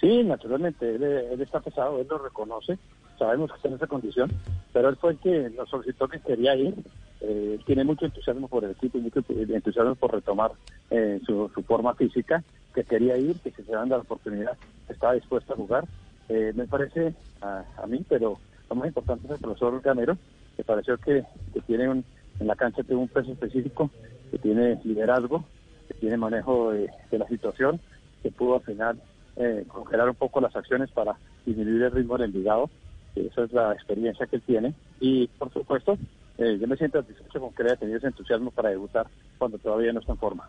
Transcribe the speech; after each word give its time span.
Sí, 0.00 0.24
naturalmente. 0.24 0.94
Él, 0.94 1.40
está 1.40 1.60
pesado, 1.60 2.00
él 2.00 2.06
lo 2.08 2.18
reconoce. 2.18 2.78
Sabemos 3.18 3.50
que 3.50 3.56
está 3.56 3.68
en 3.68 3.74
esa 3.74 3.86
condición. 3.86 4.30
Pero 4.72 4.88
él 4.88 4.96
fue 4.96 5.12
el 5.12 5.18
que 5.18 5.50
nos 5.50 5.68
solicitó 5.68 6.08
que 6.08 6.20
quería 6.20 6.54
ir. 6.56 6.74
Eh, 7.20 7.58
tiene 7.66 7.84
mucho 7.84 8.06
entusiasmo 8.06 8.48
por 8.48 8.64
el 8.64 8.70
equipo 8.70 8.96
y 8.96 9.02
mucho 9.02 9.22
entusiasmo 9.28 9.94
por 9.94 10.12
retomar 10.12 10.52
eh, 10.90 11.20
su, 11.26 11.50
su 11.54 11.62
forma 11.62 11.94
física 11.94 12.42
que 12.74 12.82
quería 12.84 13.18
ir, 13.18 13.38
que 13.40 13.50
si 13.50 13.62
se 13.62 13.72
dan 13.72 13.90
la 13.90 13.98
oportunidad 13.98 14.56
estaba 14.88 15.12
dispuesto 15.12 15.52
a 15.52 15.56
jugar. 15.56 15.84
Eh, 16.30 16.52
me 16.54 16.66
parece 16.66 17.14
a, 17.42 17.64
a, 17.76 17.86
mí, 17.86 18.04
pero 18.08 18.38
lo 18.70 18.76
más 18.76 18.86
importante 18.86 19.26
es 19.26 19.32
el 19.32 19.40
profesor 19.40 19.80
Gamero, 19.82 20.16
que 20.56 20.64
pareció 20.64 20.96
que, 20.96 21.24
que 21.52 21.60
tiene 21.62 21.88
un, 21.88 22.04
en 22.38 22.46
la 22.46 22.56
cancha 22.56 22.82
tiene 22.84 23.02
un 23.02 23.08
peso 23.08 23.32
específico, 23.32 23.90
que 24.30 24.38
tiene 24.38 24.80
liderazgo, 24.84 25.44
que 25.88 25.94
tiene 25.94 26.16
manejo 26.16 26.70
de, 26.70 26.88
de 27.10 27.18
la 27.18 27.26
situación, 27.28 27.80
que 28.22 28.30
pudo 28.30 28.54
al 28.56 28.62
final 28.62 29.00
eh, 29.40 29.64
congelar 29.66 30.08
un 30.08 30.16
poco 30.16 30.40
las 30.40 30.54
acciones 30.54 30.90
para 30.90 31.16
disminuir 31.46 31.82
el 31.84 31.92
ritmo 31.92 32.18
del 32.18 32.26
Envigado. 32.26 32.68
Esa 33.16 33.44
es 33.44 33.52
la 33.52 33.72
experiencia 33.72 34.26
que 34.26 34.36
él 34.36 34.42
tiene. 34.42 34.74
Y 35.00 35.28
por 35.28 35.50
supuesto, 35.52 35.96
eh, 36.38 36.58
yo 36.60 36.66
me 36.66 36.76
siento 36.76 37.00
satisfecho 37.00 37.40
con 37.40 37.52
que 37.54 37.62
haya 37.62 37.76
tenido 37.76 37.98
ese 37.98 38.08
entusiasmo 38.08 38.50
para 38.50 38.68
debutar 38.68 39.06
cuando 39.38 39.58
todavía 39.58 39.92
no 39.92 40.00
está 40.00 40.12
en 40.12 40.18
forma. 40.18 40.48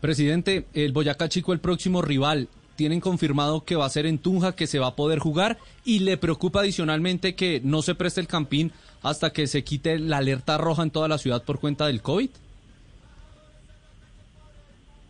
Presidente, 0.00 0.64
el 0.72 0.92
Boyacá 0.92 1.28
Chico, 1.28 1.52
el 1.52 1.60
próximo 1.60 2.00
rival, 2.00 2.48
tienen 2.76 3.00
confirmado 3.00 3.66
que 3.66 3.76
va 3.76 3.84
a 3.84 3.90
ser 3.90 4.06
en 4.06 4.16
Tunja, 4.16 4.56
que 4.56 4.66
se 4.66 4.78
va 4.78 4.86
a 4.86 4.96
poder 4.96 5.18
jugar 5.18 5.58
y 5.84 5.98
le 5.98 6.16
preocupa 6.16 6.60
adicionalmente 6.60 7.34
que 7.34 7.60
no 7.62 7.82
se 7.82 7.94
preste 7.94 8.22
el 8.22 8.26
campín 8.26 8.72
hasta 9.02 9.34
que 9.34 9.46
se 9.46 9.64
quite 9.64 9.98
la 9.98 10.16
alerta 10.16 10.56
roja 10.56 10.82
en 10.82 10.90
toda 10.90 11.06
la 11.06 11.18
ciudad 11.18 11.44
por 11.44 11.60
cuenta 11.60 11.86
del 11.86 12.00
COVID. 12.00 12.30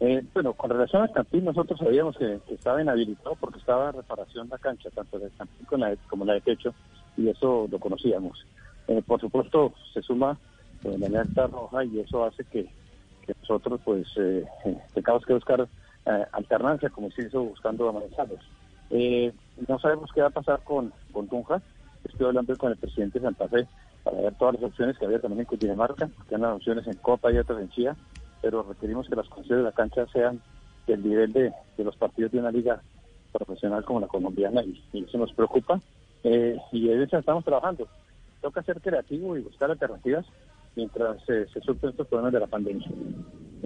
Eh, 0.01 0.25
bueno, 0.33 0.55
con 0.55 0.71
relación 0.71 1.03
al 1.03 1.13
campín, 1.13 1.45
nosotros 1.45 1.79
sabíamos 1.79 2.17
que, 2.17 2.41
estaba 2.49 2.81
inhabilitado 2.81 3.37
porque 3.39 3.59
estaba 3.59 3.93
reparación 3.93 4.49
la 4.49 4.59
cancha, 4.59 4.89
tanto 4.91 5.19
del 5.19 5.31
campín 5.37 5.67
como 5.67 5.85
la, 5.85 5.97
como 6.09 6.25
la 6.25 6.35
de 6.35 6.41
techo, 6.41 6.75
y 7.17 7.29
eso 7.29 7.69
lo 7.71 7.79
conocíamos. 7.79 8.45
Eh, 8.89 9.03
por 9.07 9.21
supuesto, 9.21 9.75
se 9.93 10.01
suma 10.03 10.39
eh, 10.85 10.97
la 10.99 11.07
alerta 11.07 11.47
roja 11.47 11.85
y 11.85 12.01
eso 12.01 12.25
hace 12.25 12.45
que, 12.45 12.67
nosotros 13.41 13.81
pues 13.85 14.07
eh, 14.17 14.45
tengamos 14.95 15.25
que 15.25 15.35
buscar 15.35 15.69
eh, 16.07 16.25
alternancia 16.33 16.89
como 16.91 17.11
se 17.11 17.23
hizo 17.23 17.43
buscando 17.43 17.89
a 17.89 17.93
Manizales. 17.93 18.41
Eh, 18.91 19.33
no 19.69 19.79
sabemos 19.79 20.11
qué 20.13 20.21
va 20.21 20.29
a 20.29 20.31
pasar 20.31 20.61
con, 20.65 20.93
con 21.13 21.29
Tunja. 21.29 21.63
Estoy 22.05 22.27
hablando 22.27 22.57
con 22.57 22.73
el 22.73 22.79
presidente 22.79 23.19
de 23.19 23.27
Santa 23.27 23.49
Fe 23.49 23.67
para 24.03 24.21
ver 24.21 24.35
todas 24.35 24.55
las 24.55 24.65
opciones 24.65 24.99
que 24.99 25.05
había 25.05 25.21
también 25.21 25.41
en 25.41 25.47
Cundinamarca, 25.47 26.09
que 26.29 26.35
hay 26.35 26.41
las 26.41 26.57
opciones 26.57 26.87
en 26.87 26.95
Copa 26.95 27.31
y 27.31 27.39
otras 27.39 27.61
en 27.61 27.71
Chía, 27.71 27.97
pero 28.43 28.63
requerimos 28.63 29.09
que 29.09 29.17
las 29.17 29.29
condiciones 29.29 29.65
de 29.65 29.71
la 29.71 29.77
cancha 29.77 30.07
sean 30.13 30.41
del 30.87 31.03
nivel 31.03 31.33
de, 31.33 31.53
de 31.77 31.85
los 31.85 31.97
partidos 31.97 32.33
de 32.33 32.39
una 32.39 32.51
liga 32.51 32.81
profesional 33.33 33.85
como 33.85 34.01
la 34.01 34.09
colombiana 34.09 34.63
y, 34.63 34.83
y 34.93 35.05
eso 35.05 35.19
nos 35.19 35.33
preocupa. 35.33 35.81
Eh, 36.25 36.57
y 36.73 36.91
en 36.91 37.03
eso 37.03 37.19
estamos 37.19 37.45
trabajando. 37.45 37.87
Toca 38.41 38.63
ser 38.63 38.81
creativo 38.81 39.37
y 39.37 39.43
buscar 39.43 39.71
alternativas 39.71 40.27
mientras 40.77 41.17
eh, 41.29 41.47
se 41.53 41.61
suplen 41.61 41.91
estos 41.91 42.07
problemas 42.07 42.33
de 42.33 42.41
la 42.41 42.47
pandemia. 42.47 42.87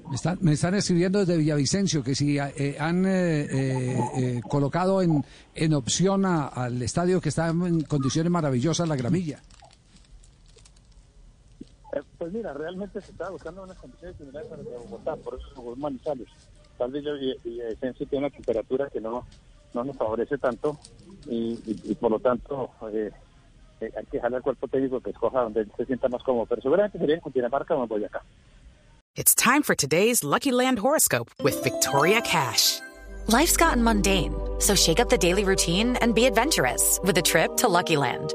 Me 0.09 0.17
están, 0.17 0.39
me 0.43 0.53
están 0.53 0.75
escribiendo 0.75 1.21
desde 1.21 1.37
Villavicencio 1.37 2.03
que 2.03 2.15
si 2.15 2.39
eh, 2.39 2.77
han 2.79 3.07
eh, 3.07 3.47
eh, 4.17 4.41
colocado 4.49 5.01
en, 5.01 5.25
en 5.55 5.75
opción 5.75 6.27
a, 6.27 6.47
al 6.47 6.83
estadio 6.83 7.21
que 7.21 7.31
está 7.31 7.49
en 7.49 7.83
condiciones 7.83 8.31
maravillosas, 8.31 8.89
la 8.89 8.97
gramilla. 8.97 9.41
Pues 12.19 12.33
mira, 12.33 12.53
realmente 12.53 13.01
se 13.01 13.13
está 13.13 13.31
buscando 13.31 13.63
unas 13.63 13.79
condiciones 13.79 14.17
similares 14.17 14.51
a 14.51 14.57
las 14.57 14.67
de 14.67 14.77
Bogotá, 14.77 15.17
por 15.17 15.35
eso 15.35 15.47
son 15.55 15.79
Manizales. 15.79 16.29
Tal 16.79 16.91
vez 16.91 17.05
Villavicencio 17.45 18.07
tiene 18.07 18.27
una 18.27 18.35
temperatura 18.35 18.89
que 18.91 19.01
no, 19.01 19.27
no 19.75 19.85
nos 19.85 19.97
favorece 19.97 20.39
tanto 20.39 20.79
y, 21.27 21.53
y, 21.67 21.81
y 21.85 21.95
por 21.95 22.11
lo 22.11 22.19
tanto 22.19 22.71
hay 22.81 23.11
que 24.07 24.17
dejarle 24.17 24.39
al 24.39 24.43
cuerpo 24.43 24.69
técnico 24.69 25.01
que 25.01 25.11
escoja 25.11 25.43
donde 25.43 25.67
se 25.77 25.87
sienta 25.87 26.09
más 26.09 26.23
cómodo, 26.23 26.47
pero 26.47 26.63
seguramente 26.63 26.99
sería 26.99 27.17
en 27.17 27.21
Cundinamarca 27.21 27.75
o 27.75 27.83
en 27.83 27.89
Boyacá. 27.89 28.23
It's 29.17 29.35
time 29.35 29.63
for 29.63 29.77
today's 29.77 30.25
Lucky 30.25 30.51
Land 30.51 30.81
horoscope 30.81 31.31
with 31.43 31.63
Victoria 31.63 32.21
Cash. 32.21 32.81
Life's 33.29 33.57
gotten 33.57 33.83
mundane, 33.83 34.35
so 34.59 34.75
shake 34.75 34.99
up 34.99 35.09
the 35.09 35.17
daily 35.17 35.45
routine 35.45 35.97
and 35.97 36.15
be 36.15 36.27
adventurous 36.27 36.99
with 37.05 37.17
a 37.17 37.23
trip 37.23 37.57
to 37.59 37.69
Lucky 37.69 37.97
Land. 37.97 38.35